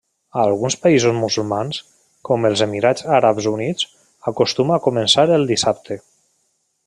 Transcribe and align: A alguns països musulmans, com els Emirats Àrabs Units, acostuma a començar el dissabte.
A 0.41 0.43
alguns 0.51 0.75
països 0.85 1.13
musulmans, 1.23 1.81
com 2.29 2.49
els 2.49 2.63
Emirats 2.67 3.05
Àrabs 3.19 3.49
Units, 3.53 3.87
acostuma 4.33 4.79
a 4.79 4.83
començar 4.87 5.27
el 5.37 5.49
dissabte. 5.55 5.99